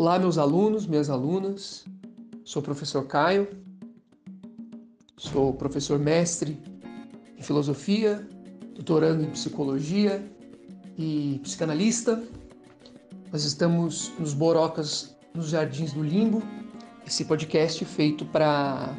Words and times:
Olá, 0.00 0.16
meus 0.16 0.38
alunos, 0.38 0.86
minhas 0.86 1.10
alunas. 1.10 1.84
Sou 2.44 2.62
o 2.62 2.64
professor 2.64 3.04
Caio, 3.08 3.48
sou 5.16 5.52
professor 5.52 5.98
mestre 5.98 6.56
em 7.36 7.42
filosofia, 7.42 8.24
doutorando 8.76 9.24
em 9.24 9.30
psicologia 9.30 10.24
e 10.96 11.40
psicanalista. 11.42 12.22
Nós 13.32 13.42
estamos 13.42 14.12
nos 14.20 14.32
Borocas, 14.32 15.16
nos 15.34 15.48
Jardins 15.48 15.92
do 15.92 16.04
Limbo, 16.04 16.44
esse 17.04 17.24
podcast 17.24 17.84
feito 17.84 18.24
para 18.26 18.96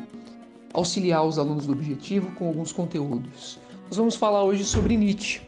auxiliar 0.73 1.25
os 1.25 1.39
alunos 1.39 1.65
do 1.65 1.71
Objetivo 1.71 2.29
com 2.35 2.45
alguns 2.45 2.73
conteúdos. 2.73 3.57
Nós 3.87 3.95
vamos 3.95 4.17
falar 4.17 4.43
hoje 4.43 4.65
sobre 4.65 4.97
Nietzsche, 4.97 5.39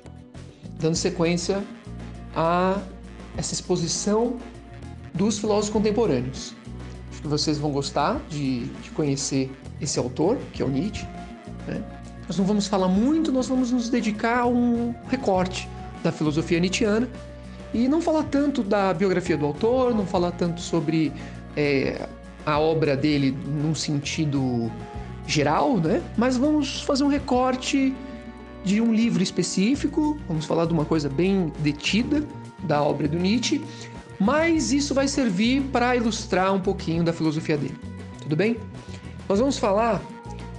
dando 0.79 0.95
sequência 0.95 1.61
a 2.33 2.81
essa 3.35 3.53
exposição 3.53 4.39
dos 5.13 5.39
filósofos 5.39 5.69
contemporâneos. 5.69 6.53
Acho 7.11 7.21
que 7.21 7.27
vocês 7.27 7.57
vão 7.57 7.71
gostar 7.71 8.21
de, 8.29 8.65
de 8.65 8.89
conhecer 8.91 9.51
esse 9.79 9.99
autor, 9.99 10.37
que 10.53 10.61
é 10.61 10.65
o 10.65 10.69
Nietzsche. 10.69 11.05
Né? 11.67 11.83
Nós 12.27 12.37
não 12.37 12.45
vamos 12.45 12.67
falar 12.67 12.87
muito, 12.87 13.31
nós 13.31 13.47
vamos 13.47 13.71
nos 13.71 13.89
dedicar 13.89 14.39
a 14.39 14.45
um 14.45 14.95
recorte 15.09 15.67
da 16.03 16.11
filosofia 16.11 16.59
nietzschiana 16.59 17.07
e 17.73 17.87
não 17.87 18.01
falar 18.01 18.23
tanto 18.23 18.63
da 18.63 18.93
biografia 18.93 19.37
do 19.37 19.45
autor, 19.45 19.93
não 19.93 20.05
falar 20.05 20.31
tanto 20.31 20.61
sobre 20.61 21.11
é, 21.55 22.07
a 22.45 22.59
obra 22.59 22.95
dele 22.95 23.37
num 23.45 23.75
sentido 23.75 24.71
geral, 25.27 25.77
né? 25.77 26.01
Mas 26.17 26.37
vamos 26.37 26.81
fazer 26.81 27.03
um 27.03 27.07
recorte 27.07 27.93
de 28.63 28.81
um 28.81 28.93
livro 28.93 29.23
específico, 29.23 30.17
vamos 30.27 30.45
falar 30.45 30.65
de 30.65 30.73
uma 30.73 30.85
coisa 30.85 31.09
bem 31.09 31.51
detida 31.59 32.23
da 32.63 32.81
obra 32.81 33.07
do 33.07 33.17
Nietzsche, 33.17 33.61
mas 34.21 34.71
isso 34.71 34.93
vai 34.93 35.07
servir 35.07 35.63
para 35.71 35.95
ilustrar 35.95 36.53
um 36.53 36.59
pouquinho 36.59 37.03
da 37.03 37.11
filosofia 37.11 37.57
dele. 37.57 37.75
Tudo 38.21 38.35
bem? 38.35 38.55
Nós 39.27 39.39
vamos 39.39 39.57
falar 39.57 39.99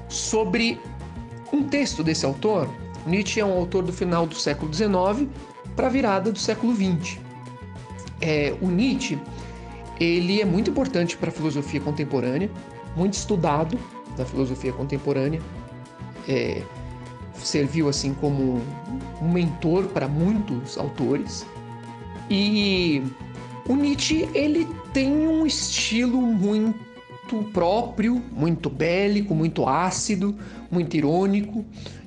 sobre 0.09 0.81
um 1.53 1.63
texto 1.63 2.03
desse 2.03 2.27
autor. 2.27 2.69
Nietzsche 3.07 3.39
é 3.39 3.45
um 3.45 3.53
autor 3.53 3.85
do 3.85 3.93
final 3.93 4.27
do 4.27 4.35
século 4.35 4.75
XIX 4.75 5.29
para 5.77 5.87
a 5.87 5.91
virada 5.91 6.33
do 6.33 6.41
século 6.41 6.75
XX. 6.75 7.21
É, 8.21 8.53
o 8.61 8.67
Nietzsche 8.67 9.17
ele 10.01 10.41
é 10.41 10.45
muito 10.45 10.69
importante 10.69 11.17
para 11.17 11.29
a 11.29 11.33
filosofia 11.33 11.81
contemporânea, 11.81 12.51
muito 12.97 13.15
estudado 13.15 13.79
da 14.17 14.25
filosofia 14.25 14.73
contemporânea. 14.73 15.41
É, 16.29 16.63
serviu 17.37 17.89
assim 17.89 18.13
como 18.13 18.61
um 19.21 19.31
mentor 19.33 19.85
para 19.85 20.09
muitos 20.09 20.77
autores. 20.77 21.47
E 22.29 23.05
o 23.69 23.77
Nietzsche 23.77 24.29
ele 24.35 24.67
tem 24.93 25.11
um 25.11 25.47
estilo 25.47 26.21
muito 26.21 27.43
próprio, 27.53 28.23
muito 28.33 28.69
bélico, 28.69 29.35
muito 29.35 29.69
ácido, 29.69 30.37
muito 30.71 30.97
irônico. 30.97 31.65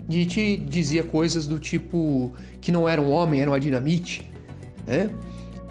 Nietzsche 0.08 0.58
dizia 0.58 1.04
coisas 1.04 1.48
do 1.48 1.58
tipo 1.58 2.34
que 2.62 2.72
não 2.72 2.88
era 2.88 3.02
um 3.02 3.10
homem, 3.10 3.42
era 3.42 3.50
uma 3.50 3.60
dinamite, 3.60 4.30
né? 4.86 5.10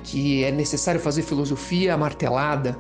que 0.03 0.45
é 0.45 0.51
necessário 0.51 1.01
fazer 1.01 1.23
filosofia 1.23 1.97
martelada. 1.97 2.77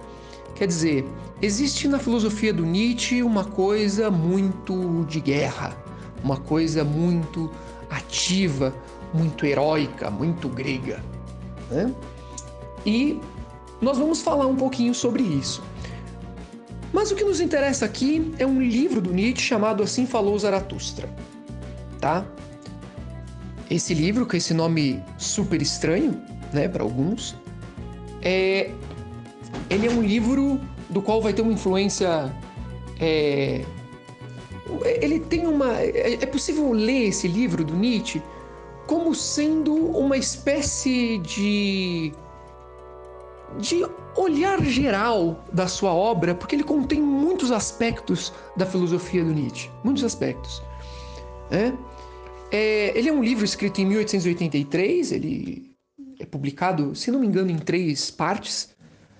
Quer 0.54 0.66
dizer, 0.66 1.04
existe 1.42 1.88
na 1.88 1.98
filosofia 1.98 2.52
do 2.52 2.64
Nietzsche 2.64 3.22
uma 3.22 3.44
coisa 3.44 4.10
muito 4.10 5.04
de 5.08 5.20
guerra, 5.20 5.76
uma 6.22 6.36
coisa 6.36 6.84
muito 6.84 7.50
ativa, 7.90 8.74
muito 9.12 9.44
heróica, 9.44 10.10
muito 10.10 10.48
grega. 10.48 11.02
Né? 11.70 11.92
E 12.84 13.18
nós 13.80 13.98
vamos 13.98 14.20
falar 14.20 14.46
um 14.46 14.56
pouquinho 14.56 14.94
sobre 14.94 15.22
isso. 15.22 15.62
Mas 16.92 17.10
o 17.10 17.16
que 17.16 17.24
nos 17.24 17.40
interessa 17.40 17.84
aqui 17.84 18.32
é 18.38 18.46
um 18.46 18.62
livro 18.62 19.00
do 19.00 19.12
Nietzsche 19.12 19.42
chamado 19.42 19.82
Assim 19.82 20.06
Falou 20.06 20.38
Zaratustra. 20.38 21.08
Tá? 22.00 22.24
Esse 23.70 23.94
livro, 23.94 24.26
com 24.26 24.36
esse 24.36 24.54
nome 24.54 25.02
super 25.18 25.60
estranho, 25.60 26.22
né, 26.52 26.68
para 26.68 26.82
alguns, 26.82 27.34
é, 28.22 28.70
ele 29.68 29.86
é 29.86 29.90
um 29.90 30.02
livro 30.02 30.60
do 30.90 31.02
qual 31.02 31.20
vai 31.20 31.32
ter 31.32 31.42
uma 31.42 31.52
influência. 31.52 32.32
É, 33.00 33.64
ele 35.00 35.18
tem 35.20 35.46
uma. 35.46 35.80
É, 35.80 36.14
é 36.14 36.26
possível 36.26 36.72
ler 36.72 37.08
esse 37.08 37.26
livro 37.26 37.64
do 37.64 37.74
Nietzsche 37.74 38.22
como 38.86 39.14
sendo 39.14 39.74
uma 39.74 40.16
espécie 40.16 41.18
de 41.18 42.12
de 43.58 43.84
olhar 44.16 44.62
geral 44.64 45.44
da 45.52 45.66
sua 45.66 45.92
obra, 45.92 46.34
porque 46.34 46.56
ele 46.56 46.64
contém 46.64 47.00
muitos 47.00 47.50
aspectos 47.50 48.32
da 48.56 48.66
filosofia 48.66 49.24
do 49.24 49.32
Nietzsche, 49.32 49.70
muitos 49.82 50.04
aspectos. 50.04 50.62
É? 51.50 51.72
É, 52.50 52.98
ele 52.98 53.08
é 53.08 53.12
um 53.12 53.22
livro 53.22 53.44
escrito 53.44 53.80
em 53.80 53.86
1883, 53.86 55.12
ele 55.12 55.74
é 56.18 56.26
publicado, 56.26 56.94
se 56.94 57.10
não 57.10 57.20
me 57.20 57.26
engano, 57.26 57.50
em 57.50 57.58
três 57.58 58.10
partes. 58.10 58.74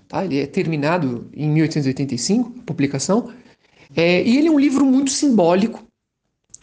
Tá? 0.07 0.23
Ele 0.23 0.39
é 0.39 0.45
terminado 0.45 1.29
em 1.33 1.49
1885, 1.49 2.59
a 2.59 2.63
publicação. 2.63 3.33
É, 3.95 4.23
e 4.23 4.37
ele 4.37 4.47
é 4.47 4.51
um 4.51 4.59
livro 4.59 4.85
muito 4.85 5.11
simbólico, 5.11 5.83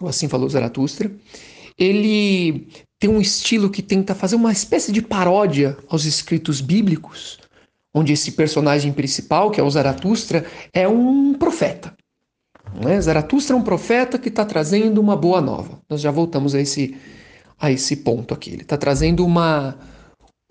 ou 0.01 0.09
assim 0.09 0.29
falou 0.29 0.49
Zaratustra. 0.49 1.11
Ele 1.79 2.69
tem 2.99 3.11
um 3.11 3.21
estilo 3.21 3.71
que 3.71 3.83
tenta 3.83 4.15
fazer 4.15 4.37
uma 4.37 4.53
espécie 4.53 4.93
de 4.93 5.03
paródia 5.03 5.77
aos 5.89 6.05
escritos 6.05 6.61
bíblicos, 6.61 7.39
onde 7.95 8.13
esse 8.13 8.33
personagem 8.33 8.93
principal, 8.93 9.51
que 9.51 9.61
é 9.61 9.63
o 9.63 9.71
Zaratustra, 9.71 10.47
é 10.73 10.89
um 10.89 11.35
profeta. 11.35 11.95
Né? 12.75 13.01
Zaratustra 13.01 13.55
é 13.55 13.59
um 13.59 13.63
profeta 13.63 14.19
que 14.19 14.29
está 14.29 14.45
trazendo 14.45 15.01
uma 15.01 15.17
boa 15.17 15.41
nova. 15.41 15.81
Nós 15.89 16.01
já 16.01 16.11
voltamos 16.11 16.55
a 16.55 16.61
esse, 16.61 16.97
a 17.59 17.71
esse 17.71 17.97
ponto 17.97 18.33
aqui. 18.33 18.51
Ele 18.51 18.63
está 18.63 18.79
trazendo 18.79 19.25
uma, 19.25 19.79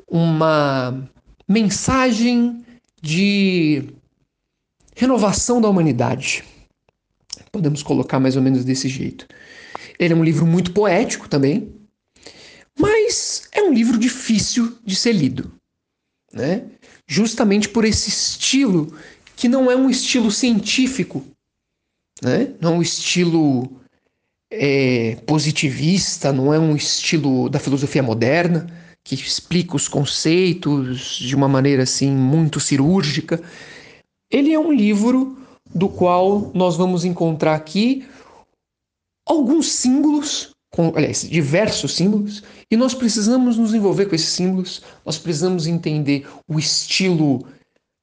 uma 0.07 1.09
mensagem 1.47 2.63
de 3.01 3.84
renovação 4.96 5.59
da 5.59 5.68
humanidade. 5.68 6.44
Podemos 7.51 7.81
colocar 7.81 8.19
mais 8.19 8.35
ou 8.35 8.41
menos 8.41 8.63
desse 8.63 8.88
jeito. 8.88 9.28
Ele 9.97 10.13
é 10.13 10.18
um 10.18 10.24
livro 10.24 10.46
muito 10.46 10.72
poético 10.72 11.28
também, 11.28 11.74
mas 12.80 13.50
é 13.51 13.62
um 13.62 13.74
livro 13.74 13.97
difícil 13.97 14.78
de 14.85 14.96
ser 14.96 15.12
lido, 15.12 15.51
né? 16.31 16.66
Justamente 17.11 17.67
por 17.67 17.83
esse 17.83 18.07
estilo 18.07 18.97
que 19.35 19.49
não 19.49 19.69
é 19.69 19.75
um 19.75 19.89
estilo 19.89 20.31
científico, 20.31 21.22
né? 22.23 22.55
Não 22.61 22.75
é 22.75 22.77
um 22.77 22.81
estilo 22.81 23.69
é, 24.49 25.17
positivista, 25.27 26.31
não 26.31 26.53
é 26.53 26.57
um 26.57 26.73
estilo 26.73 27.50
da 27.50 27.59
filosofia 27.59 28.01
moderna 28.01 28.66
que 29.03 29.13
explica 29.13 29.75
os 29.75 29.89
conceitos 29.89 31.17
de 31.17 31.35
uma 31.35 31.50
maneira 31.50 31.83
assim 31.83 32.09
muito 32.09 32.61
cirúrgica. 32.61 33.44
Ele 34.31 34.53
é 34.53 34.59
um 34.59 34.71
livro 34.71 35.38
do 35.66 35.89
qual 35.89 36.50
nós 36.53 36.77
vamos 36.77 37.03
encontrar 37.03 37.55
aqui 37.55 38.07
alguns 39.27 39.69
símbolos, 39.69 40.51
com, 40.71 40.93
aliás, 40.95 41.27
diversos 41.29 41.93
símbolos, 41.95 42.41
e 42.71 42.77
nós 42.77 42.93
precisamos 42.93 43.57
nos 43.57 43.73
envolver 43.73 44.05
com 44.05 44.15
esses 44.15 44.29
símbolos, 44.29 44.81
nós 45.05 45.17
precisamos 45.17 45.67
entender 45.67 46.25
o 46.47 46.57
estilo 46.57 47.45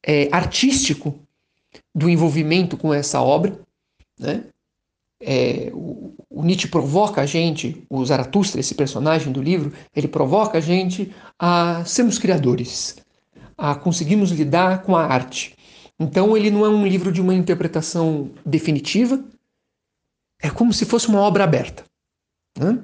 é, 0.04 0.28
artístico 0.30 1.18
do 1.94 2.10
envolvimento 2.10 2.76
com 2.76 2.92
essa 2.92 3.20
obra, 3.20 3.58
né? 4.18 4.44
É, 5.20 5.70
o, 5.72 6.14
o, 6.30 6.44
Nietzsche 6.44 6.68
provoca 6.68 7.20
a 7.20 7.26
gente, 7.26 7.84
o 7.90 8.04
Zaratustra, 8.04 8.60
esse 8.60 8.74
personagem 8.74 9.32
do 9.32 9.42
livro, 9.42 9.72
ele 9.96 10.06
provoca 10.06 10.58
a 10.58 10.60
gente 10.60 11.12
a 11.36 11.84
sermos 11.84 12.20
criadores, 12.20 12.96
a 13.56 13.74
conseguirmos 13.74 14.30
lidar 14.30 14.82
com 14.82 14.94
a 14.94 15.04
arte. 15.04 15.56
Então 15.98 16.36
ele 16.36 16.50
não 16.50 16.64
é 16.64 16.68
um 16.68 16.86
livro 16.86 17.10
de 17.10 17.20
uma 17.20 17.34
interpretação 17.34 18.30
definitiva, 18.46 19.20
é 20.40 20.48
como 20.48 20.72
se 20.72 20.84
fosse 20.84 21.08
uma 21.08 21.20
obra 21.20 21.42
aberta. 21.42 21.87
Né? 22.58 22.82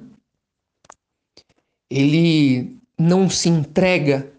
Ele 1.90 2.76
não 2.98 3.28
se 3.28 3.48
entrega 3.48 4.32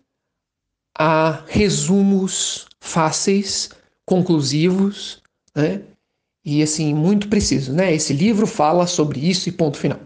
a 0.97 1.43
resumos 1.47 2.67
fáceis, 2.79 3.69
conclusivos, 4.05 5.21
né? 5.53 5.81
e 6.45 6.61
assim, 6.61 6.93
muito 6.93 7.27
preciso, 7.27 7.73
né? 7.73 7.93
Esse 7.93 8.13
livro 8.13 8.45
fala 8.45 8.85
sobre 8.85 9.19
isso 9.19 9.49
e 9.49 9.51
ponto 9.51 9.77
final. 9.77 9.99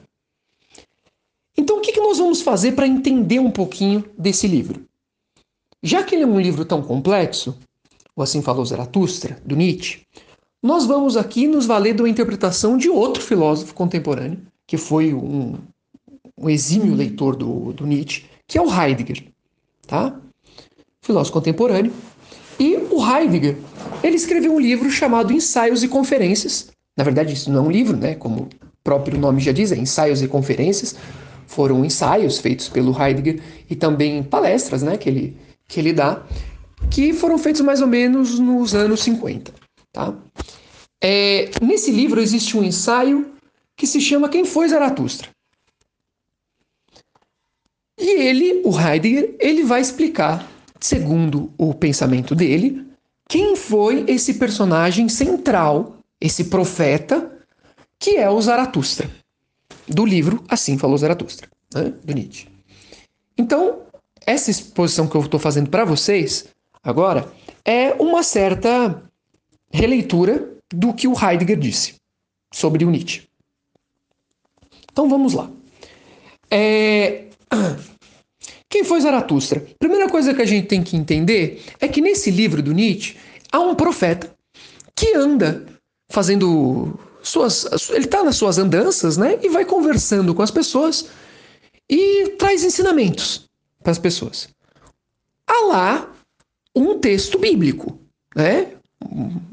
Então, 1.58 1.78
o 1.78 1.82
que, 1.82 2.00
nós 2.00 2.18
vamos 2.18 2.42
fazer 2.42 2.72
para 2.72 2.88
entender 2.88 3.40
um 3.40 3.52
pouquinho 3.52 4.06
desse 4.18 4.48
livro? 4.48 4.86
Já 5.84 6.02
que 6.02 6.16
ele 6.16 6.24
é 6.24 6.28
um 6.28 6.40
livro 6.40 6.64
tão 6.64 6.82
complexo, 6.82 7.58
ou 8.16 8.24
assim 8.24 8.42
falou 8.42 8.66
Zaratustra, 8.66 9.42
do 9.46 9.58
Nietzsche, 9.58 10.06
nós 10.64 10.86
vamos 10.86 11.18
aqui 11.18 11.48
nos 11.48 11.66
valer 11.66 12.00
uma 12.00 12.10
interpretação 12.10 12.78
de 12.78 12.90
outro 12.90 13.22
filósofo 13.22 13.74
contemporâneo, 13.74 14.42
que 14.70 14.78
foi 14.78 15.16
um, 15.16 15.56
um 16.38 16.48
exímio 16.48 16.94
leitor 16.94 17.36
do, 17.36 17.74
do 17.74 17.88
Nietzsche, 17.88 18.26
que 18.46 18.56
é 18.56 18.62
o 18.62 18.72
Heidegger, 18.72 19.24
tá? 19.88 20.16
Filósofo 21.02 21.34
contemporâneo, 21.34 21.92
E 22.60 22.76
o 22.92 23.04
Heidegger, 23.04 23.58
ele 24.04 24.16
escreveu 24.16 24.54
um 24.54 24.60
livro 24.60 24.88
chamado 24.92 25.34
Ensaios 25.34 25.82
e 25.82 25.88
Conferências. 25.88 26.70
Na 26.96 27.04
verdade, 27.04 27.34
isso 27.34 27.50
não 27.50 27.66
é 27.66 27.68
um 27.68 27.72
livro, 27.72 27.98
né? 27.98 28.14
Como 28.14 28.44
o 28.44 28.50
próprio 28.84 29.18
nome 29.18 29.42
já 29.42 29.52
diz, 29.52 29.72
é 29.72 29.76
Ensaios 29.76 30.22
e 30.22 30.28
Conferências. 30.28 30.96
Foram 31.48 31.84
ensaios 31.84 32.38
feitos 32.38 32.70
pelo 32.70 32.96
Heidegger 32.96 33.42
e 33.68 33.76
também 33.76 34.22
palestras, 34.22 34.84
né? 34.84 34.98
Que 34.98 35.10
ele, 35.10 35.38
que 35.68 35.80
ele 35.80 35.94
dá, 35.94 36.22
que 36.92 37.12
foram 37.12 37.40
feitos 37.40 37.62
mais 37.62 37.82
ou 37.82 37.88
menos 37.88 38.38
nos 38.38 38.76
anos 38.76 39.00
50, 39.00 39.52
tá? 39.92 40.14
É, 41.04 41.50
nesse 41.60 41.90
livro 41.90 42.22
existe 42.22 42.56
um 42.56 42.64
ensaio 42.64 43.39
que 43.80 43.88
se 43.88 44.02
chama 44.02 44.28
Quem 44.28 44.44
foi 44.44 44.68
Zaratustra? 44.68 45.30
E 47.98 48.22
ele, 48.22 48.62
o 48.66 48.78
Heidegger, 48.78 49.36
ele 49.40 49.64
vai 49.64 49.80
explicar, 49.80 50.46
segundo 50.82 51.52
o 51.58 51.74
pensamento 51.74 52.36
dele, 52.36 52.86
quem 53.28 53.56
foi 53.56 54.04
esse 54.08 54.34
personagem 54.34 55.08
central, 55.08 55.98
esse 56.20 56.46
profeta, 56.46 57.40
que 57.98 58.18
é 58.18 58.30
o 58.30 58.42
Zaratustra, 58.42 59.10
do 59.88 60.06
livro 60.06 60.44
Assim 60.50 60.78
Falou 60.78 60.98
Zaratustra, 60.98 61.50
né, 61.74 61.94
do 62.04 62.14
Nietzsche. 62.14 62.50
Então, 63.38 63.84
essa 64.26 64.52
exposição 64.52 65.08
que 65.08 65.16
eu 65.16 65.22
estou 65.22 65.40
fazendo 65.40 65.70
para 65.70 65.86
vocês 65.86 66.50
agora 66.84 67.32
é 67.64 67.94
uma 67.94 68.24
certa 68.24 69.02
releitura 69.72 70.52
do 70.70 70.94
que 70.94 71.08
o 71.08 71.14
Heidegger 71.14 71.58
disse 71.58 71.96
sobre 72.52 72.84
o 72.84 72.90
Nietzsche. 72.90 73.29
Então 74.92 75.10
vamos 75.10 75.34
lá. 75.34 75.50
É... 76.52 77.26
Quem 78.70 78.84
foi 78.84 79.02
Zaratustra? 79.02 79.66
Primeira 79.80 80.08
coisa 80.10 80.34
que 80.34 80.42
a 80.42 80.46
gente 80.46 80.68
tem 80.68 80.84
que 80.84 80.96
entender 80.96 81.64
é 81.80 81.88
que 81.88 82.02
nesse 82.02 82.30
livro 82.30 82.62
do 82.62 82.72
Nietzsche 82.72 83.18
há 83.52 83.60
um 83.60 83.74
profeta 83.74 84.32
que 84.96 85.16
anda 85.16 85.66
fazendo 86.10 87.00
suas. 87.22 87.66
Ele 87.90 88.06
está 88.06 88.24
nas 88.24 88.36
suas 88.36 88.58
andanças, 88.58 89.18
né? 89.18 89.40
E 89.42 89.50
vai 89.50 89.66
conversando 89.66 90.36
com 90.36 90.42
as 90.42 90.52
pessoas 90.52 91.08
e 91.90 92.36
traz 92.38 92.64
ensinamentos 92.64 93.50
para 93.82 93.92
as 93.92 94.00
pessoas. 94.00 94.50
Há 95.48 95.66
lá 95.66 96.14
um 96.76 97.00
texto 97.00 97.40
bíblico, 97.40 98.00
né? 98.36 98.74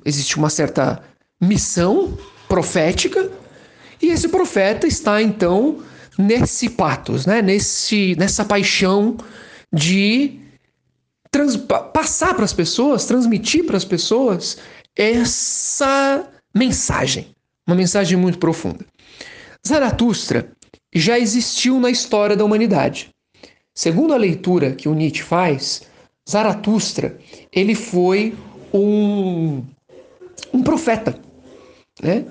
Existe 0.04 0.36
uma 0.36 0.50
certa 0.50 1.02
missão 1.40 2.16
profética 2.48 3.30
e 4.00 4.08
esse 4.08 4.28
profeta 4.28 4.86
está 4.86 5.22
então 5.22 5.82
nesse 6.18 6.70
patos, 6.70 7.26
né? 7.26 7.42
Nesse, 7.42 8.14
nessa 8.16 8.44
paixão 8.44 9.16
de 9.72 10.40
trans, 11.30 11.56
passar 11.92 12.34
para 12.34 12.44
as 12.44 12.52
pessoas, 12.52 13.04
transmitir 13.04 13.64
para 13.64 13.76
as 13.76 13.84
pessoas 13.84 14.58
essa 14.96 16.26
mensagem, 16.54 17.28
uma 17.66 17.76
mensagem 17.76 18.16
muito 18.16 18.38
profunda. 18.38 18.84
Zaratustra 19.66 20.50
já 20.94 21.18
existiu 21.18 21.78
na 21.78 21.90
história 21.90 22.36
da 22.36 22.44
humanidade. 22.44 23.10
Segundo 23.74 24.14
a 24.14 24.16
leitura 24.16 24.72
que 24.72 24.88
o 24.88 24.94
Nietzsche 24.94 25.22
faz, 25.22 25.82
Zaratustra 26.28 27.18
ele 27.52 27.74
foi 27.74 28.34
um, 28.72 29.62
um 30.52 30.62
profeta, 30.62 31.18
né? 32.02 32.24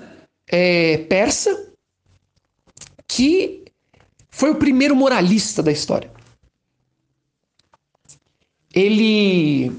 É, 0.48 0.98
persa 1.08 1.72
que 3.06 3.64
foi 4.30 4.50
o 4.50 4.56
primeiro 4.56 4.94
moralista 4.94 5.62
da 5.62 5.72
história. 5.72 6.10
Ele, 8.72 9.72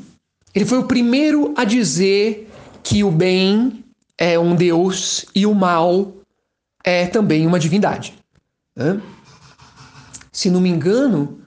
ele 0.53 0.65
foi 0.65 0.79
o 0.79 0.87
primeiro 0.87 1.53
a 1.55 1.63
dizer 1.63 2.49
que 2.83 3.03
o 3.03 3.11
bem 3.11 3.83
é 4.17 4.39
um 4.39 4.55
deus 4.55 5.25
e 5.35 5.45
o 5.45 5.53
mal 5.53 6.13
é 6.83 7.05
também 7.05 7.45
uma 7.45 7.59
divindade. 7.59 8.15
Né? 8.75 9.01
Se 10.31 10.49
não 10.49 10.59
me 10.59 10.69
engano, 10.69 11.41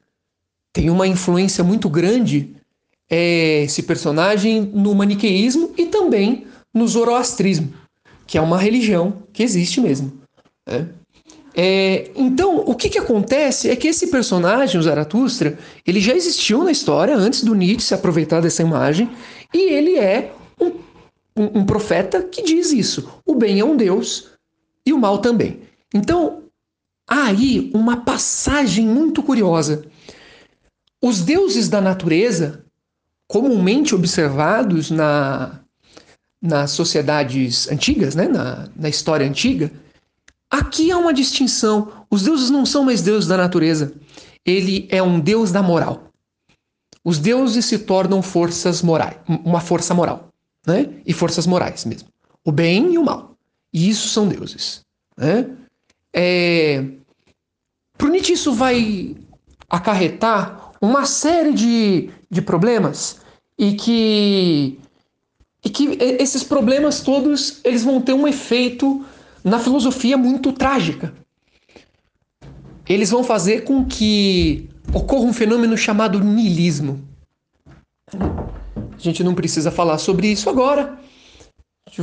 tem 0.72 0.88
uma 0.90 1.06
influência 1.06 1.64
muito 1.64 1.88
grande 1.88 2.54
é, 3.08 3.64
esse 3.64 3.82
personagem 3.82 4.60
no 4.60 4.94
maniqueísmo 4.94 5.74
e 5.76 5.86
também 5.86 6.46
no 6.72 6.86
zoroastrismo, 6.86 7.74
que 8.30 8.38
é 8.38 8.40
uma 8.40 8.56
religião 8.56 9.24
que 9.32 9.42
existe 9.42 9.80
mesmo. 9.80 10.22
Né? 10.64 10.88
É, 11.52 12.12
então, 12.14 12.58
o 12.60 12.76
que, 12.76 12.88
que 12.88 12.98
acontece 12.98 13.68
é 13.68 13.74
que 13.74 13.88
esse 13.88 14.06
personagem, 14.06 14.78
o 14.78 14.82
Zaratustra, 14.84 15.58
ele 15.84 16.00
já 16.00 16.14
existiu 16.14 16.62
na 16.62 16.70
história 16.70 17.16
antes 17.16 17.42
do 17.42 17.56
Nietzsche 17.56 17.88
se 17.88 17.92
aproveitar 17.92 18.40
dessa 18.40 18.62
imagem, 18.62 19.10
e 19.52 19.72
ele 19.72 19.98
é 19.98 20.32
um, 20.60 20.66
um, 21.36 21.58
um 21.58 21.66
profeta 21.66 22.22
que 22.22 22.44
diz 22.44 22.70
isso: 22.70 23.20
o 23.26 23.34
bem 23.34 23.58
é 23.58 23.64
um 23.64 23.76
Deus 23.76 24.28
e 24.86 24.92
o 24.92 24.98
mal 24.98 25.18
também. 25.18 25.62
Então, 25.92 26.44
há 27.08 27.24
aí 27.24 27.68
uma 27.74 28.04
passagem 28.04 28.86
muito 28.86 29.24
curiosa. 29.24 29.84
Os 31.02 31.20
deuses 31.20 31.68
da 31.68 31.80
natureza, 31.80 32.64
comumente 33.26 33.92
observados 33.92 34.88
na, 34.88 35.60
nas 36.40 36.70
sociedades 36.70 37.70
antigas, 37.70 38.14
né, 38.14 38.26
na, 38.26 38.68
na 38.76 38.88
história 38.88 39.26
antiga, 39.26 39.70
Aqui 40.50 40.90
há 40.90 40.98
uma 40.98 41.14
distinção. 41.14 42.04
Os 42.10 42.22
deuses 42.22 42.50
não 42.50 42.66
são 42.66 42.84
mais 42.84 43.00
deuses 43.00 43.28
da 43.28 43.36
natureza. 43.36 43.94
Ele 44.44 44.88
é 44.90 45.00
um 45.00 45.20
deus 45.20 45.52
da 45.52 45.62
moral. 45.62 46.10
Os 47.04 47.18
deuses 47.18 47.64
se 47.64 47.78
tornam 47.78 48.20
forças 48.20 48.82
morais, 48.82 49.16
uma 49.26 49.60
força 49.60 49.94
moral, 49.94 50.28
né? 50.66 50.90
E 51.06 51.12
forças 51.12 51.46
morais 51.46 51.84
mesmo. 51.84 52.08
O 52.44 52.50
bem 52.50 52.92
e 52.92 52.98
o 52.98 53.04
mal. 53.04 53.36
E 53.72 53.88
isso 53.88 54.08
são 54.08 54.28
deuses. 54.28 54.80
Né? 55.16 55.48
É... 56.12 56.84
Para 57.96 58.08
o 58.08 58.10
Nietzsche 58.10 58.32
isso 58.32 58.52
vai 58.52 59.16
acarretar 59.68 60.72
uma 60.80 61.06
série 61.06 61.52
de, 61.52 62.10
de 62.28 62.42
problemas 62.42 63.20
e 63.56 63.74
que, 63.74 64.80
e 65.64 65.68
que 65.68 65.98
esses 66.00 66.42
problemas 66.42 67.00
todos 67.00 67.60
eles 67.64 67.84
vão 67.84 68.00
ter 68.00 68.12
um 68.12 68.26
efeito 68.26 69.04
na 69.44 69.58
filosofia 69.58 70.16
muito 70.16 70.52
trágica. 70.52 71.12
Eles 72.88 73.10
vão 73.10 73.22
fazer 73.22 73.64
com 73.64 73.84
que 73.84 74.68
ocorra 74.92 75.24
um 75.24 75.32
fenômeno 75.32 75.76
chamado 75.76 76.22
niilismo. 76.22 77.00
A 78.12 78.98
gente 78.98 79.22
não 79.22 79.34
precisa 79.34 79.70
falar 79.70 79.98
sobre 79.98 80.26
isso 80.28 80.50
agora. 80.50 80.98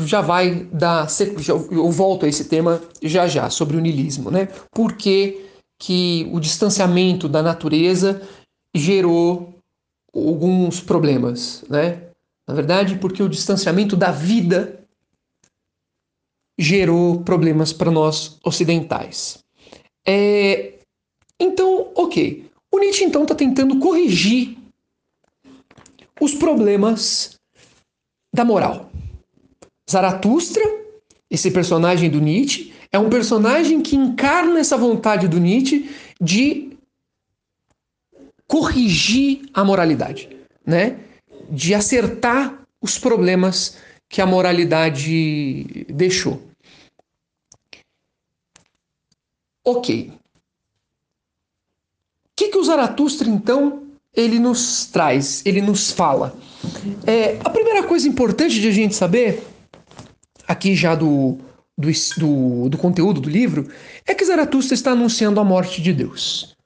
Já 0.06 0.22
vai 0.22 0.68
dar. 0.72 1.08
Eu 1.72 1.92
volto 1.92 2.26
a 2.26 2.30
esse 2.30 2.46
tema 2.46 2.82
já 3.02 3.28
já, 3.28 3.50
sobre 3.50 3.78
o 3.78 3.80
niilismo, 3.80 4.32
né? 4.32 4.48
Por 4.72 4.94
que, 4.94 5.46
que 5.80 6.28
o 6.32 6.40
distanciamento 6.40 7.28
da 7.28 7.42
natureza 7.42 8.22
gerou 8.76 9.54
alguns 10.14 10.80
problemas, 10.82 11.64
né? 11.70 12.07
Na 12.48 12.54
verdade, 12.54 12.98
porque 12.98 13.22
o 13.22 13.30
distanciamento 13.30 13.96
da 13.96 14.12
vida 14.12 14.80
gerou 16.58 17.22
problemas 17.24 17.74
para 17.74 17.92
nós 17.92 18.40
ocidentais. 18.44 19.44
É, 20.08 20.80
então, 21.40 21.92
ok. 21.94 22.50
O 22.72 22.80
Nietzsche 22.80 23.04
então 23.04 23.24
está 23.24 23.36
tentando 23.36 23.80
corrigir 23.80 24.58
os 26.20 26.34
problemas 26.34 27.38
da 28.34 28.44
moral. 28.44 28.90
Zaratustra, 29.90 30.64
esse 31.30 31.52
personagem 31.52 32.10
do 32.10 32.20
Nietzsche, 32.20 32.74
é 32.92 32.98
um 32.98 33.10
personagem 33.10 33.82
que 33.82 33.96
encarna 33.96 34.60
essa 34.60 34.78
vontade 34.78 35.28
do 35.28 35.40
Nietzsche 35.40 35.90
de 36.20 36.78
corrigir 38.48 39.50
a 39.54 39.64
moralidade, 39.64 40.30
né? 40.66 41.07
De 41.50 41.74
acertar 41.74 42.62
os 42.82 42.98
problemas 42.98 43.78
que 44.10 44.22
a 44.22 44.26
moralidade 44.26 45.86
deixou. 45.90 46.42
Ok. 49.64 50.12
O 50.14 50.20
que, 52.36 52.50
que 52.50 52.58
o 52.58 52.64
Zaratustra, 52.64 53.28
então, 53.28 53.84
ele 54.14 54.40
nos 54.40 54.86
traz, 54.86 55.46
ele 55.46 55.62
nos 55.62 55.92
fala? 55.92 56.38
É, 57.06 57.38
a 57.44 57.50
primeira 57.50 57.84
coisa 57.84 58.08
importante 58.08 58.62
de 58.62 58.68
a 58.68 58.72
gente 58.72 58.96
saber, 58.96 59.44
aqui 60.48 60.76
já 60.76 60.96
do, 60.96 61.38
do, 61.78 61.90
do, 62.18 62.70
do 62.70 62.78
conteúdo 62.78 63.20
do 63.20 63.30
livro, 63.30 63.70
é 64.06 64.14
que 64.16 64.24
Zaratustra 64.24 64.74
está 64.74 64.92
anunciando 64.92 65.40
a 65.40 65.44
morte 65.44 65.82
de 65.82 65.92
Deus. 65.92 66.57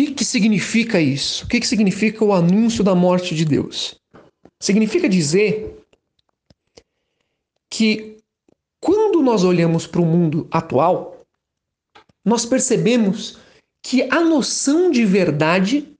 Que, 0.00 0.14
que 0.14 0.24
significa 0.24 0.98
isso? 0.98 1.44
O 1.44 1.48
que, 1.48 1.60
que 1.60 1.66
significa 1.66 2.24
o 2.24 2.32
anúncio 2.32 2.82
da 2.82 2.94
morte 2.94 3.34
de 3.34 3.44
Deus? 3.44 4.00
Significa 4.58 5.06
dizer 5.06 5.78
que 7.68 8.16
quando 8.80 9.20
nós 9.20 9.44
olhamos 9.44 9.86
para 9.86 10.00
o 10.00 10.06
mundo 10.06 10.48
atual, 10.50 11.20
nós 12.24 12.46
percebemos 12.46 13.38
que 13.82 14.02
a 14.04 14.20
noção 14.20 14.90
de 14.90 15.04
verdade, 15.04 15.94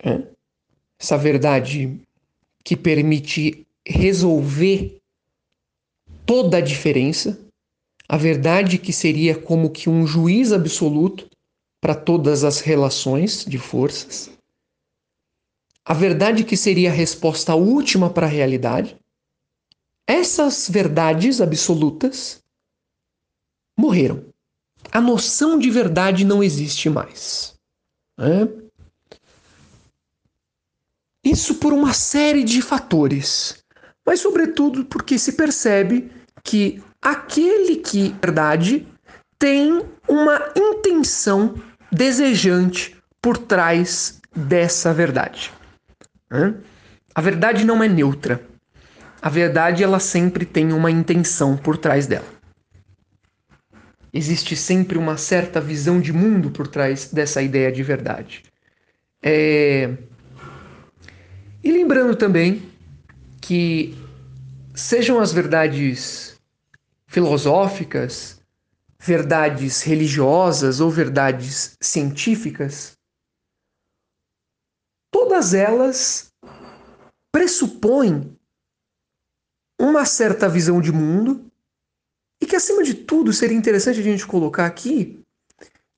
é, 0.00 0.22
essa 0.96 1.18
verdade 1.18 2.00
que 2.62 2.76
permite 2.76 3.66
resolver 3.84 5.00
toda 6.24 6.58
a 6.58 6.60
diferença, 6.60 7.44
a 8.08 8.16
verdade 8.16 8.78
que 8.78 8.92
seria 8.92 9.36
como 9.36 9.68
que 9.68 9.90
um 9.90 10.06
juiz 10.06 10.52
absoluto 10.52 11.33
para 11.84 11.94
todas 11.94 12.44
as 12.44 12.60
relações 12.60 13.44
de 13.44 13.58
forças, 13.58 14.30
a 15.84 15.92
verdade 15.92 16.42
que 16.42 16.56
seria 16.56 16.88
a 16.88 16.94
resposta 16.94 17.54
última 17.54 18.08
para 18.08 18.24
a 18.24 18.30
realidade, 18.30 18.98
essas 20.06 20.66
verdades 20.66 21.42
absolutas 21.42 22.42
morreram. 23.78 24.24
A 24.90 24.98
noção 24.98 25.58
de 25.58 25.68
verdade 25.68 26.24
não 26.24 26.42
existe 26.42 26.88
mais. 26.88 27.54
Né? 28.16 28.48
Isso 31.22 31.56
por 31.56 31.74
uma 31.74 31.92
série 31.92 32.44
de 32.44 32.62
fatores, 32.62 33.62
mas 34.06 34.20
sobretudo 34.20 34.86
porque 34.86 35.18
se 35.18 35.32
percebe 35.32 36.10
que 36.42 36.82
aquele 37.02 37.76
que 37.76 38.08
verdade 38.22 38.88
tem 39.38 39.84
uma 40.08 40.50
intenção 40.56 41.54
desejante 41.94 42.96
por 43.22 43.38
trás 43.38 44.20
dessa 44.34 44.92
verdade. 44.92 45.52
A 47.14 47.20
verdade 47.20 47.64
não 47.64 47.82
é 47.82 47.88
neutra. 47.88 48.40
A 49.22 49.30
verdade 49.30 49.82
ela 49.82 50.00
sempre 50.00 50.44
tem 50.44 50.72
uma 50.72 50.90
intenção 50.90 51.56
por 51.56 51.78
trás 51.78 52.06
dela. 52.06 52.26
Existe 54.12 54.54
sempre 54.54 54.98
uma 54.98 55.16
certa 55.16 55.60
visão 55.60 56.00
de 56.00 56.12
mundo 56.12 56.50
por 56.50 56.66
trás 56.66 57.10
dessa 57.12 57.40
ideia 57.40 57.72
de 57.72 57.82
verdade. 57.82 58.42
É... 59.22 59.90
E 61.62 61.72
lembrando 61.72 62.14
também 62.14 62.62
que 63.40 63.96
sejam 64.74 65.18
as 65.18 65.32
verdades 65.32 66.36
filosóficas, 67.06 68.43
verdades 69.04 69.82
religiosas 69.82 70.80
ou 70.80 70.90
verdades 70.90 71.76
científicas, 71.78 72.96
todas 75.12 75.52
elas 75.52 76.32
pressupõem 77.30 78.34
uma 79.78 80.06
certa 80.06 80.48
visão 80.48 80.80
de 80.80 80.90
mundo 80.90 81.50
e 82.40 82.46
que, 82.46 82.56
acima 82.56 82.82
de 82.82 82.94
tudo, 82.94 83.30
seria 83.30 83.56
interessante 83.56 84.00
a 84.00 84.02
gente 84.02 84.26
colocar 84.26 84.64
aqui 84.64 85.22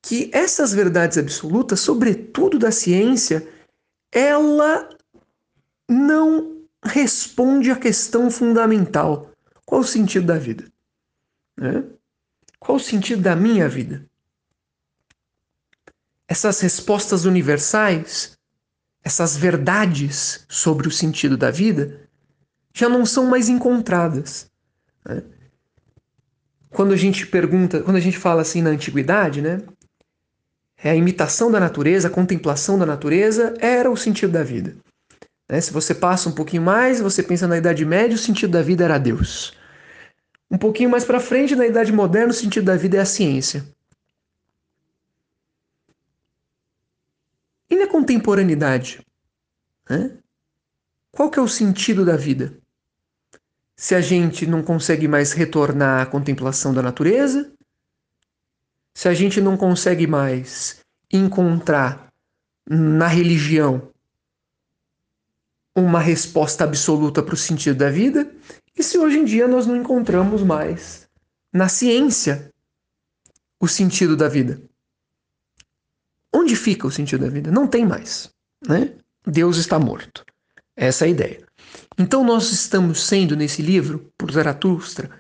que 0.02 0.28
essas 0.32 0.72
verdades 0.72 1.16
absolutas, 1.16 1.78
sobretudo 1.78 2.58
da 2.58 2.72
ciência, 2.72 3.48
ela 4.12 4.88
não 5.88 6.60
responde 6.82 7.70
à 7.70 7.76
questão 7.76 8.32
fundamental: 8.32 9.30
qual 9.64 9.82
o 9.82 9.84
sentido 9.84 10.26
da 10.26 10.38
vida? 10.38 10.64
Né? 11.56 11.84
Qual 12.66 12.78
o 12.78 12.80
sentido 12.80 13.23
da 13.23 13.37
minha 13.37 13.68
vida? 13.68 14.04
Essas 16.26 16.58
respostas 16.58 17.25
universais, 17.25 18.37
essas 19.04 19.37
verdades 19.37 20.44
sobre 20.49 20.88
o 20.88 20.90
sentido 20.90 21.37
da 21.37 21.49
vida, 21.49 22.00
já 22.75 22.88
não 22.88 23.06
são 23.06 23.26
mais 23.26 23.49
encontradas. 23.49 24.50
Né? 25.04 25.23
Quando 26.70 26.92
a 26.92 26.96
gente 26.96 27.25
pergunta, 27.28 27.85
quando 27.85 27.99
a 27.99 28.00
gente 28.00 28.18
fala 28.18 28.42
assim 28.42 28.62
na 28.62 28.70
antiguidade, 28.70 29.40
né? 29.40 29.62
É 30.76 30.90
a 30.90 30.96
imitação 30.96 31.52
da 31.52 31.61
natureza, 31.61 32.08
a 32.08 32.11
contemplação 32.11 32.76
da 32.76 32.85
natureza 32.85 33.54
era 33.61 33.88
o 33.88 33.96
sentido 33.96 34.32
da 34.32 34.42
vida. 34.42 34.76
Né? 35.49 35.61
Se 35.61 35.73
você 35.73 35.94
passa 35.94 36.28
um 36.28 36.32
pouquinho 36.32 36.62
mais, 36.62 37.00
você 37.00 37.23
pensa 37.23 37.46
na 37.46 37.58
Idade 37.58 37.85
Média, 37.85 38.16
o 38.16 38.18
sentido 38.18 38.50
da 38.50 38.61
vida 38.61 38.85
era 38.85 38.99
Deus. 38.99 39.54
Um 40.50 40.58
pouquinho 40.58 40.90
mais 40.90 41.04
para 41.04 41.20
frente, 41.20 41.56
na 41.56 41.66
Idade 41.66 41.92
Moderna, 41.92 42.30
o 42.30 42.34
sentido 42.34 42.66
da 42.66 42.76
vida 42.76 42.96
é 42.96 43.00
a 43.00 43.06
ciência. 43.06 43.66
E 47.68 47.76
na 47.76 47.86
contemporaneidade? 47.86 49.04
Né? 49.90 50.16
Qual 51.10 51.30
que 51.30 51.38
é 51.38 51.42
o 51.42 51.48
sentido 51.48 52.04
da 52.04 52.16
vida? 52.16 52.56
se 53.76 53.94
a 53.94 54.00
gente 54.00 54.46
não 54.46 54.62
consegue 54.62 55.06
mais 55.06 55.32
retornar 55.32 56.00
à 56.00 56.06
contemplação 56.06 56.72
da 56.72 56.80
natureza, 56.80 57.52
se 58.94 59.06
a 59.06 59.12
gente 59.12 59.40
não 59.40 59.56
consegue 59.56 60.06
mais 60.06 60.80
encontrar 61.12 62.10
na 62.68 63.06
religião 63.06 63.90
uma 65.76 66.00
resposta 66.00 66.64
absoluta 66.64 67.22
para 67.22 67.34
o 67.34 67.36
sentido 67.36 67.76
da 67.76 67.90
vida, 67.90 68.34
e 68.76 68.83
se 68.83 68.99
hoje 68.99 69.18
em 69.18 69.25
dia 69.25 69.49
nós 69.49 69.66
não 69.66 69.76
encontramos 69.76 70.42
mais 70.42 71.09
na 71.52 71.68
ciência 71.68 72.52
o 73.61 73.66
sentido 73.66 74.16
da 74.16 74.28
vida. 74.28 74.62
Onde 76.33 76.54
fica 76.54 76.87
o 76.87 76.90
sentido 76.90 77.25
da 77.25 77.30
vida? 77.30 77.50
Não 77.50 77.66
tem 77.66 77.87
mais. 77.87 78.30
Né? 78.66 78.95
Deus 79.26 79.56
está 79.56 79.78
morto. 79.78 80.25
Essa 80.76 81.04
é 81.04 81.09
a 81.09 81.11
ideia. 81.11 81.47
Então, 81.99 82.23
nós 82.23 82.52
estamos 82.52 83.00
sendo, 83.00 83.35
nesse 83.35 83.62
livro, 83.62 84.12
por 84.18 84.30
Zaratustra, 84.30 85.11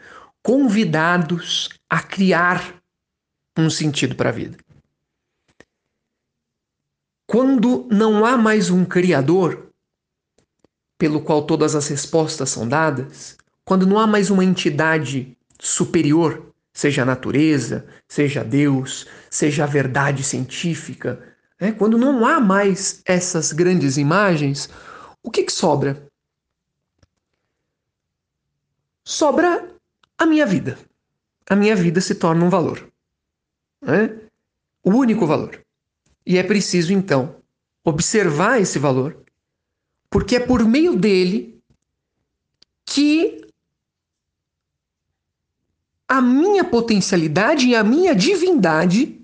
convidados 0.42 1.70
a 1.88 2.02
criar 2.02 2.82
um 3.58 3.70
sentido 3.70 4.14
para 4.14 4.28
a 4.28 4.32
vida. 4.32 4.58
Quando 7.26 7.88
não 7.90 8.24
há 8.24 8.36
mais 8.36 8.68
um 8.68 8.84
Criador, 8.84 9.72
pelo 10.98 11.22
qual 11.22 11.46
todas 11.46 11.74
as 11.74 11.88
respostas 11.88 12.50
são 12.50 12.68
dadas, 12.68 13.36
quando 13.66 13.86
não 13.86 13.98
há 13.98 14.06
mais 14.06 14.30
uma 14.30 14.42
entidade 14.42 15.36
superior, 15.60 16.54
seja 16.72 17.02
a 17.02 17.06
natureza, 17.06 17.86
seja 18.08 18.42
Deus, 18.42 19.06
seja 19.28 19.64
a 19.64 19.66
verdade 19.66 20.22
científica, 20.22 21.36
né? 21.60 21.72
quando 21.72 21.98
não 21.98 22.24
há 22.24 22.40
mais 22.40 23.02
essas 23.04 23.52
grandes 23.52 23.98
imagens, 23.98 24.70
o 25.22 25.30
que, 25.30 25.42
que 25.42 25.52
sobra? 25.52 26.06
sobra 29.06 29.72
a 30.18 30.26
minha 30.26 30.44
vida. 30.44 30.76
A 31.48 31.54
minha 31.54 31.76
vida 31.76 32.00
se 32.00 32.16
torna 32.16 32.44
um 32.44 32.50
valor. 32.50 32.90
Né? 33.80 34.18
O 34.82 34.90
único 34.90 35.26
valor. 35.26 35.64
E 36.26 36.36
é 36.36 36.42
preciso, 36.42 36.92
então, 36.92 37.36
observar 37.84 38.60
esse 38.60 38.80
valor, 38.80 39.24
porque 40.10 40.36
é 40.36 40.40
por 40.40 40.64
meio 40.64 40.96
dele 40.96 41.62
que 42.84 43.45
a 46.08 46.20
minha 46.20 46.64
potencialidade 46.64 47.66
e 47.66 47.74
a 47.74 47.82
minha 47.82 48.14
divindade 48.14 49.20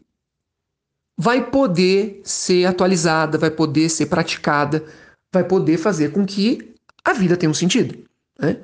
vai 1.17 1.51
poder 1.51 2.21
ser 2.25 2.65
atualizada, 2.67 3.39
vai 3.39 3.51
poder 3.51 3.89
ser 3.89 4.07
praticada, 4.07 4.85
vai 5.33 5.45
poder 5.45 5.79
fazer 5.79 6.12
com 6.12 6.27
que 6.27 6.75
a 7.05 7.12
vida 7.12 7.37
tenha 7.37 7.51
um 7.51 7.55
sentido. 7.55 8.05
Né? 8.39 8.59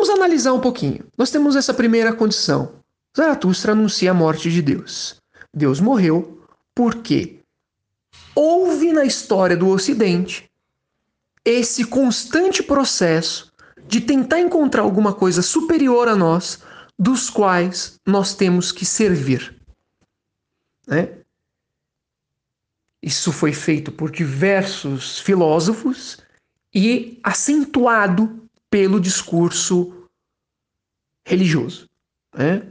Vamos 0.00 0.08
analisar 0.08 0.54
um 0.54 0.60
pouquinho. 0.60 1.04
Nós 1.14 1.30
temos 1.30 1.56
essa 1.56 1.74
primeira 1.74 2.10
condição. 2.14 2.72
Zaratustra 3.14 3.72
anuncia 3.72 4.12
a 4.12 4.14
morte 4.14 4.50
de 4.50 4.62
Deus. 4.62 5.16
Deus 5.52 5.78
morreu 5.78 6.42
porque 6.74 7.40
houve 8.34 8.94
na 8.94 9.04
história 9.04 9.54
do 9.54 9.68
Ocidente 9.68 10.50
esse 11.44 11.84
constante 11.84 12.62
processo 12.62 13.49
de 13.90 14.00
tentar 14.00 14.38
encontrar 14.38 14.82
alguma 14.82 15.12
coisa 15.12 15.42
superior 15.42 16.06
a 16.06 16.14
nós, 16.14 16.62
dos 16.96 17.28
quais 17.28 17.98
nós 18.06 18.36
temos 18.36 18.70
que 18.70 18.86
servir. 18.86 19.60
Né? 20.86 21.18
Isso 23.02 23.32
foi 23.32 23.52
feito 23.52 23.90
por 23.90 24.12
diversos 24.12 25.18
filósofos 25.18 26.18
e 26.72 27.18
acentuado 27.24 28.48
pelo 28.70 29.00
discurso 29.00 30.08
religioso. 31.26 31.88
Né? 32.32 32.62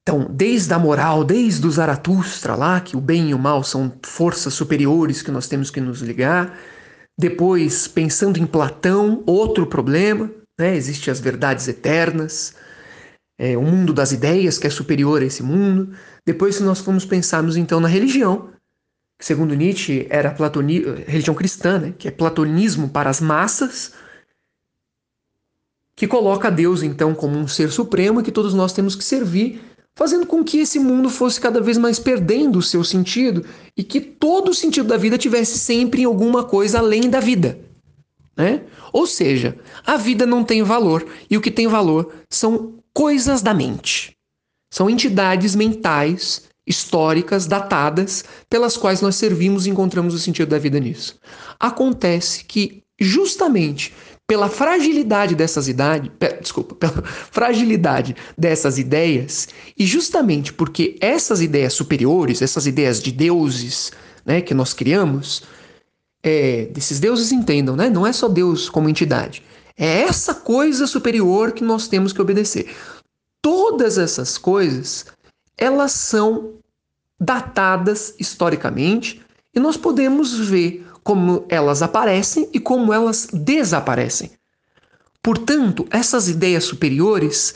Então, 0.00 0.26
desde 0.30 0.72
a 0.72 0.78
moral, 0.78 1.22
desde 1.22 1.66
o 1.66 1.70
Zaratustra 1.70 2.56
lá, 2.56 2.80
que 2.80 2.96
o 2.96 3.00
bem 3.00 3.28
e 3.28 3.34
o 3.34 3.38
mal 3.38 3.62
são 3.62 3.92
forças 4.02 4.54
superiores 4.54 5.20
que 5.20 5.30
nós 5.30 5.48
temos 5.48 5.70
que 5.70 5.82
nos 5.82 6.00
ligar. 6.00 6.58
Depois, 7.22 7.86
pensando 7.86 8.36
em 8.36 8.44
Platão, 8.44 9.22
outro 9.24 9.64
problema, 9.64 10.28
né? 10.58 10.74
Existem 10.74 11.12
as 11.12 11.20
verdades 11.20 11.68
eternas, 11.68 12.52
é, 13.38 13.56
o 13.56 13.62
mundo 13.62 13.92
das 13.92 14.10
ideias 14.10 14.58
que 14.58 14.66
é 14.66 14.70
superior 14.70 15.22
a 15.22 15.24
esse 15.24 15.40
mundo. 15.40 15.94
Depois, 16.26 16.56
se 16.56 16.64
nós 16.64 16.80
formos 16.80 17.04
pensarmos 17.04 17.56
então 17.56 17.78
na 17.78 17.86
religião, 17.86 18.48
que 19.16 19.24
segundo 19.24 19.54
Nietzsche 19.54 20.04
era 20.10 20.32
platoni 20.32 20.80
religião 21.06 21.32
cristã, 21.32 21.78
né? 21.78 21.94
que 21.96 22.08
é 22.08 22.10
platonismo 22.10 22.88
para 22.88 23.08
as 23.08 23.20
massas, 23.20 23.92
que 25.94 26.08
coloca 26.08 26.50
Deus 26.50 26.82
então 26.82 27.14
como 27.14 27.38
um 27.38 27.46
ser 27.46 27.70
supremo 27.70 28.18
e 28.18 28.24
que 28.24 28.32
todos 28.32 28.52
nós 28.52 28.72
temos 28.72 28.96
que 28.96 29.04
servir 29.04 29.62
fazendo 29.94 30.26
com 30.26 30.42
que 30.42 30.58
esse 30.58 30.78
mundo 30.78 31.10
fosse 31.10 31.40
cada 31.40 31.60
vez 31.60 31.76
mais 31.76 31.98
perdendo 31.98 32.58
o 32.58 32.62
seu 32.62 32.82
sentido 32.82 33.44
e 33.76 33.82
que 33.82 34.00
todo 34.00 34.50
o 34.50 34.54
sentido 34.54 34.88
da 34.88 34.96
vida 34.96 35.18
tivesse 35.18 35.58
sempre 35.58 36.02
em 36.02 36.04
alguma 36.04 36.44
coisa 36.44 36.78
além 36.78 37.08
da 37.08 37.20
vida. 37.20 37.58
Né? 38.36 38.62
Ou 38.92 39.06
seja, 39.06 39.58
a 39.86 39.96
vida 39.96 40.24
não 40.26 40.42
tem 40.42 40.62
valor 40.62 41.06
e 41.30 41.36
o 41.36 41.40
que 41.40 41.50
tem 41.50 41.66
valor 41.66 42.12
são 42.30 42.74
coisas 42.94 43.42
da 43.42 43.52
mente. 43.52 44.16
São 44.72 44.88
entidades 44.88 45.54
mentais, 45.54 46.48
históricas, 46.66 47.46
datadas, 47.46 48.24
pelas 48.48 48.76
quais 48.76 49.02
nós 49.02 49.16
servimos 49.16 49.66
e 49.66 49.70
encontramos 49.70 50.14
o 50.14 50.18
sentido 50.18 50.48
da 50.48 50.58
vida 50.58 50.80
nisso. 50.80 51.18
Acontece 51.60 52.44
que, 52.44 52.82
justamente 52.98 53.92
pela 54.32 54.48
fragilidade 54.48 55.34
dessas 55.34 55.68
idades, 55.68 56.10
desculpa, 56.40 56.74
pela 56.74 57.02
fragilidade 57.30 58.16
dessas 58.36 58.78
ideias, 58.78 59.46
e 59.78 59.84
justamente 59.84 60.54
porque 60.54 60.96
essas 61.02 61.42
ideias 61.42 61.74
superiores, 61.74 62.40
essas 62.40 62.66
ideias 62.66 63.02
de 63.02 63.12
deuses 63.12 63.92
né, 64.24 64.40
que 64.40 64.54
nós 64.54 64.72
criamos, 64.72 65.42
é, 66.22 66.64
desses 66.64 66.98
deuses 66.98 67.30
entendam, 67.30 67.76
né? 67.76 67.90
Não 67.90 68.06
é 68.06 68.12
só 68.14 68.26
Deus 68.26 68.70
como 68.70 68.88
entidade. 68.88 69.42
É 69.76 70.00
essa 70.00 70.34
coisa 70.34 70.86
superior 70.86 71.52
que 71.52 71.62
nós 71.62 71.86
temos 71.86 72.10
que 72.10 72.22
obedecer. 72.22 72.74
Todas 73.42 73.98
essas 73.98 74.38
coisas, 74.38 75.04
elas 75.58 75.92
são 75.92 76.54
datadas 77.20 78.14
historicamente 78.18 79.20
e 79.54 79.60
nós 79.60 79.76
podemos 79.76 80.38
ver 80.38 80.86
como 81.02 81.44
elas 81.48 81.82
aparecem 81.82 82.48
e 82.52 82.60
como 82.60 82.92
elas 82.92 83.28
desaparecem. 83.32 84.30
Portanto, 85.22 85.86
essas 85.90 86.28
ideias 86.28 86.64
superiores, 86.64 87.54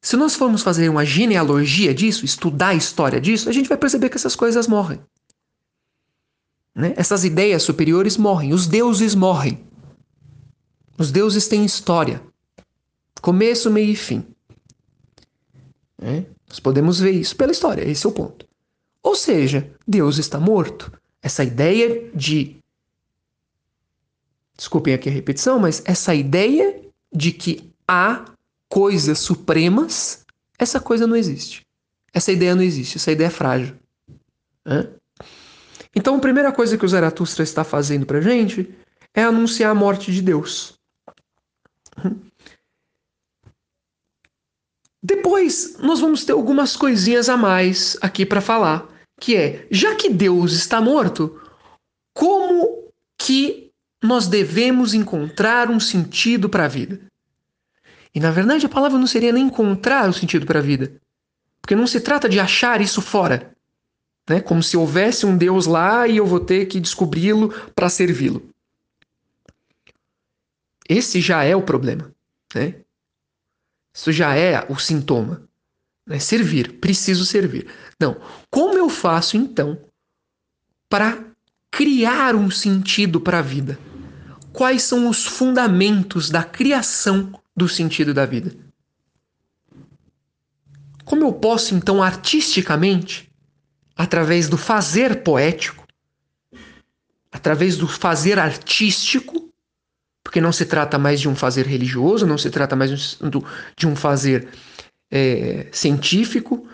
se 0.00 0.16
nós 0.16 0.34
formos 0.34 0.62
fazer 0.62 0.88
uma 0.88 1.04
genealogia 1.04 1.94
disso, 1.94 2.24
estudar 2.24 2.68
a 2.68 2.74
história 2.74 3.20
disso, 3.20 3.48
a 3.48 3.52
gente 3.52 3.68
vai 3.68 3.78
perceber 3.78 4.08
que 4.08 4.16
essas 4.16 4.36
coisas 4.36 4.66
morrem. 4.66 5.00
Né? 6.74 6.92
Essas 6.96 7.24
ideias 7.24 7.62
superiores 7.62 8.16
morrem, 8.16 8.52
os 8.52 8.66
deuses 8.66 9.14
morrem. 9.14 9.64
Os 10.98 11.10
deuses 11.10 11.46
têm 11.46 11.64
história, 11.64 12.22
começo, 13.20 13.70
meio 13.70 13.90
e 13.90 13.96
fim. 13.96 14.24
Né? 15.98 16.26
Nós 16.48 16.58
podemos 16.58 16.98
ver 16.98 17.10
isso 17.10 17.36
pela 17.36 17.52
história, 17.52 17.82
esse 17.82 18.06
é 18.06 18.08
o 18.08 18.12
ponto. 18.12 18.46
Ou 19.02 19.14
seja, 19.14 19.70
Deus 19.86 20.18
está 20.18 20.40
morto. 20.40 20.90
Essa 21.22 21.44
ideia 21.44 22.10
de. 22.14 22.56
Desculpem 24.56 24.94
aqui 24.94 25.08
a 25.08 25.12
repetição, 25.12 25.58
mas 25.58 25.82
essa 25.84 26.14
ideia 26.14 26.80
de 27.12 27.32
que 27.32 27.70
há 27.86 28.24
coisas 28.68 29.18
supremas, 29.18 30.24
essa 30.58 30.80
coisa 30.80 31.06
não 31.06 31.16
existe. 31.16 31.66
Essa 32.12 32.32
ideia 32.32 32.54
não 32.54 32.62
existe, 32.62 32.96
essa 32.96 33.12
ideia 33.12 33.28
é 33.28 33.30
frágil. 33.30 33.76
Então, 35.94 36.16
a 36.16 36.20
primeira 36.20 36.52
coisa 36.52 36.76
que 36.76 36.84
o 36.84 36.88
Zaratustra 36.88 37.42
está 37.42 37.62
fazendo 37.64 38.06
para 38.06 38.20
gente 38.20 38.74
é 39.14 39.22
anunciar 39.22 39.70
a 39.70 39.74
morte 39.74 40.12
de 40.12 40.20
Deus. 40.22 40.78
Depois, 45.02 45.78
nós 45.78 46.00
vamos 46.00 46.24
ter 46.24 46.32
algumas 46.32 46.74
coisinhas 46.74 47.28
a 47.28 47.36
mais 47.36 47.96
aqui 48.00 48.26
para 48.26 48.40
falar, 48.40 48.86
que 49.20 49.36
é, 49.36 49.66
já 49.70 49.94
que 49.94 50.10
Deus 50.10 50.52
está 50.52 50.80
morto, 50.80 51.40
como 52.12 52.92
que 53.18 53.72
nós 54.02 54.26
devemos 54.26 54.94
encontrar 54.94 55.70
um 55.70 55.80
sentido 55.80 56.48
para 56.48 56.66
a 56.66 56.68
vida? 56.68 57.00
E 58.14 58.20
na 58.20 58.30
verdade 58.30 58.66
a 58.66 58.68
palavra 58.68 58.98
não 58.98 59.06
seria 59.06 59.32
nem 59.32 59.46
encontrar 59.46 60.08
o 60.08 60.12
sentido 60.12 60.46
para 60.46 60.58
a 60.58 60.62
vida, 60.62 61.00
porque 61.60 61.74
não 61.74 61.86
se 61.86 62.00
trata 62.00 62.28
de 62.28 62.40
achar 62.40 62.80
isso 62.80 63.02
fora, 63.02 63.54
né? 64.28 64.40
Como 64.40 64.62
se 64.62 64.76
houvesse 64.76 65.26
um 65.26 65.36
Deus 65.36 65.66
lá 65.66 66.06
e 66.06 66.16
eu 66.16 66.26
vou 66.26 66.40
ter 66.40 66.66
que 66.66 66.80
descobri-lo 66.80 67.50
para 67.74 67.88
servi-lo. 67.88 68.48
Esse 70.88 71.20
já 71.20 71.42
é 71.42 71.54
o 71.54 71.62
problema, 71.62 72.12
né? 72.54 72.76
Isso 73.94 74.12
já 74.12 74.36
é 74.36 74.64
o 74.70 74.78
sintoma. 74.78 75.45
Né? 76.06 76.18
Servir, 76.18 76.74
preciso 76.74 77.26
servir. 77.26 77.66
Não. 77.98 78.20
Como 78.50 78.78
eu 78.78 78.88
faço 78.88 79.36
então 79.36 79.78
para 80.88 81.24
criar 81.70 82.36
um 82.36 82.50
sentido 82.50 83.20
para 83.20 83.40
a 83.40 83.42
vida? 83.42 83.78
Quais 84.52 84.82
são 84.82 85.08
os 85.08 85.26
fundamentos 85.26 86.30
da 86.30 86.42
criação 86.42 87.38
do 87.54 87.68
sentido 87.68 88.14
da 88.14 88.24
vida? 88.24 88.54
Como 91.04 91.24
eu 91.24 91.32
posso 91.32 91.74
então 91.74 92.02
artisticamente, 92.02 93.30
através 93.96 94.48
do 94.48 94.56
fazer 94.56 95.22
poético, 95.22 95.86
através 97.30 97.76
do 97.76 97.86
fazer 97.86 98.38
artístico, 98.38 99.52
porque 100.24 100.40
não 100.40 100.50
se 100.50 100.64
trata 100.64 100.98
mais 100.98 101.20
de 101.20 101.28
um 101.28 101.36
fazer 101.36 101.66
religioso, 101.66 102.26
não 102.26 102.38
se 102.38 102.50
trata 102.50 102.74
mais 102.74 103.18
de 103.76 103.86
um 103.86 103.94
fazer 103.94 104.48
é, 105.10 105.68
científico, 105.72 106.66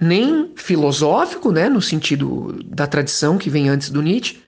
nem 0.00 0.52
filosófico, 0.56 1.50
né, 1.50 1.68
no 1.68 1.80
sentido 1.80 2.52
da 2.64 2.86
tradição 2.86 3.38
que 3.38 3.50
vem 3.50 3.68
antes 3.68 3.90
do 3.90 4.02
Nietzsche, 4.02 4.42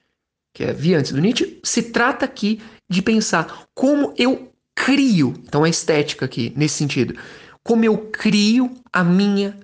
que 0.54 0.64
é, 0.64 0.72
via 0.72 0.98
antes 0.98 1.12
do 1.12 1.20
Nietzsche, 1.20 1.60
se 1.62 1.82
trata 1.84 2.24
aqui 2.24 2.60
de 2.90 3.02
pensar 3.02 3.66
como 3.74 4.14
eu 4.16 4.52
crio, 4.74 5.34
então 5.44 5.64
a 5.64 5.68
estética 5.68 6.24
aqui, 6.24 6.52
nesse 6.56 6.76
sentido, 6.76 7.18
como 7.62 7.84
eu 7.84 7.98
crio 8.10 8.74
a 8.92 9.02
minha 9.02 9.58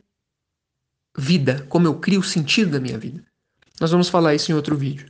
vida, 1.17 1.67
como 1.69 1.87
eu 1.87 1.95
crio 1.95 2.21
o 2.21 2.25
sentido 2.25 2.73
da 2.73 2.81
minha 2.81 2.99
vida. 2.99 3.23
Nós 3.81 3.91
vamos 3.91 4.09
falar 4.09 4.35
isso 4.35 4.51
em 4.51 4.55
outro 4.55 4.77
vídeo. 4.77 5.09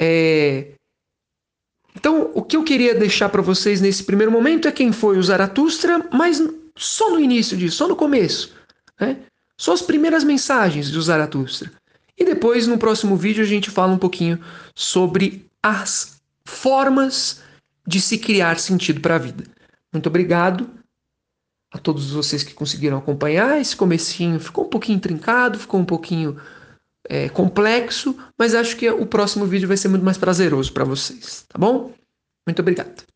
É, 0.00 0.72
então, 1.96 2.30
o 2.34 2.42
que 2.42 2.56
eu 2.56 2.64
queria 2.64 2.94
deixar 2.94 3.28
para 3.28 3.42
vocês 3.42 3.80
nesse 3.80 4.02
primeiro 4.04 4.32
momento 4.32 4.66
é 4.66 4.72
quem 4.72 4.92
foi 4.92 5.18
o 5.18 5.22
Zaratustra, 5.22 6.08
mas 6.12 6.42
só 6.76 7.10
no 7.10 7.20
início 7.20 7.56
disso, 7.56 7.76
só 7.76 7.88
no 7.88 7.96
começo. 7.96 8.54
Né? 9.00 9.18
Só 9.56 9.72
as 9.72 9.82
primeiras 9.82 10.24
mensagens 10.24 10.90
do 10.90 11.00
Zaratustra. 11.00 11.70
E 12.18 12.24
depois, 12.24 12.66
no 12.66 12.78
próximo 12.78 13.16
vídeo, 13.16 13.42
a 13.42 13.46
gente 13.46 13.70
fala 13.70 13.92
um 13.92 13.98
pouquinho 13.98 14.38
sobre 14.74 15.46
as 15.62 16.20
formas 16.44 17.42
de 17.86 18.00
se 18.00 18.18
criar 18.18 18.58
sentido 18.58 19.00
para 19.00 19.16
a 19.16 19.18
vida. 19.18 19.44
Muito 19.92 20.08
obrigado 20.08 20.68
a 21.72 21.78
todos 21.78 22.10
vocês 22.10 22.42
que 22.42 22.54
conseguiram 22.54 22.98
acompanhar. 22.98 23.60
Esse 23.60 23.74
comecinho 23.74 24.38
ficou 24.38 24.66
um 24.66 24.68
pouquinho 24.68 25.00
trincado, 25.00 25.58
ficou 25.58 25.80
um 25.80 25.84
pouquinho 25.84 26.40
é, 27.08 27.28
complexo, 27.28 28.16
mas 28.38 28.54
acho 28.54 28.76
que 28.76 28.88
o 28.90 29.06
próximo 29.06 29.46
vídeo 29.46 29.68
vai 29.68 29.76
ser 29.76 29.88
muito 29.88 30.04
mais 30.04 30.18
prazeroso 30.18 30.72
para 30.72 30.84
vocês, 30.84 31.44
tá 31.48 31.58
bom? 31.58 31.92
Muito 32.46 32.60
obrigado. 32.60 33.11